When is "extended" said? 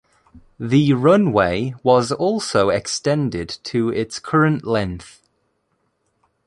2.69-3.55